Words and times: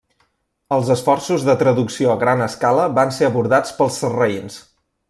Els 0.77 0.89
esforços 0.95 1.45
de 1.49 1.55
traducció 1.59 2.11
a 2.15 2.17
gran 2.25 2.43
escala 2.49 2.89
van 2.99 3.17
ser 3.19 3.31
abordats 3.31 3.79
pels 3.83 4.03
sarraïns. 4.05 4.63